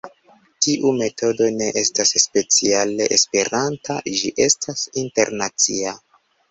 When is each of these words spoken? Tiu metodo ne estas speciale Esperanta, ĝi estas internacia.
Tiu 0.65 0.93
metodo 1.01 1.49
ne 1.59 1.67
estas 1.83 2.15
speciale 2.25 3.09
Esperanta, 3.19 4.01
ĝi 4.19 4.35
estas 4.49 4.89
internacia. 5.07 5.99